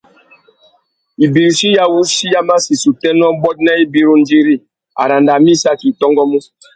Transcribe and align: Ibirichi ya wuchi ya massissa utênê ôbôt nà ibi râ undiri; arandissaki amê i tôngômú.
Ibirichi 1.17 1.73
ya 1.77 1.85
wuchi 1.93 2.25
ya 2.33 2.41
massissa 2.47 2.87
utênê 2.91 3.25
ôbôt 3.31 3.57
nà 3.65 3.71
ibi 3.83 3.99
râ 4.05 4.11
undiri; 4.15 4.55
arandissaki 5.01 5.87
amê 5.87 5.91
i 5.91 5.97
tôngômú. 5.99 6.39